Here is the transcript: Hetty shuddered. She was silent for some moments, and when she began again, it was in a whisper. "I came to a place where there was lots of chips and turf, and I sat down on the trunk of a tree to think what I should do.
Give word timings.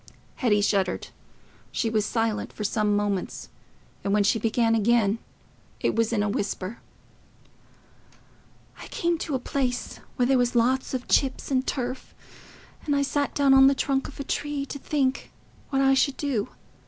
Hetty 0.37 0.61
shuddered. 0.61 1.09
She 1.71 1.87
was 1.87 2.07
silent 2.07 2.51
for 2.51 2.63
some 2.63 2.95
moments, 2.95 3.49
and 4.03 4.11
when 4.13 4.23
she 4.23 4.39
began 4.39 4.73
again, 4.73 5.19
it 5.79 5.95
was 5.95 6.11
in 6.11 6.23
a 6.23 6.27
whisper. 6.27 6.79
"I 8.79 8.87
came 8.87 9.19
to 9.19 9.35
a 9.35 9.39
place 9.39 9.99
where 10.15 10.25
there 10.25 10.39
was 10.39 10.55
lots 10.55 10.95
of 10.95 11.07
chips 11.07 11.51
and 11.51 11.67
turf, 11.67 12.15
and 12.83 12.95
I 12.95 13.03
sat 13.03 13.35
down 13.35 13.53
on 13.53 13.67
the 13.67 13.75
trunk 13.75 14.07
of 14.07 14.19
a 14.19 14.23
tree 14.23 14.65
to 14.65 14.79
think 14.79 15.31
what 15.69 15.81
I 15.83 15.93
should 15.93 16.17
do. 16.17 16.49